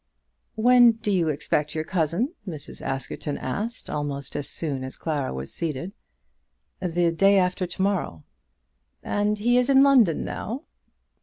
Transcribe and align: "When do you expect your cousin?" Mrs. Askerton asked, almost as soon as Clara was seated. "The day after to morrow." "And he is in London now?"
"When 0.55 0.93
do 0.93 1.11
you 1.11 1.27
expect 1.29 1.75
your 1.75 1.83
cousin?" 1.83 2.33
Mrs. 2.47 2.81
Askerton 2.81 3.37
asked, 3.37 3.87
almost 3.87 4.35
as 4.35 4.49
soon 4.49 4.83
as 4.83 4.95
Clara 4.95 5.31
was 5.31 5.53
seated. 5.53 5.93
"The 6.79 7.11
day 7.11 7.37
after 7.37 7.67
to 7.67 7.81
morrow." 7.83 8.23
"And 9.03 9.37
he 9.37 9.59
is 9.59 9.69
in 9.69 9.83
London 9.83 10.25
now?" 10.25 10.63